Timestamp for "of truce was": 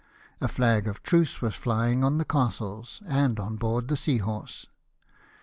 0.87-1.53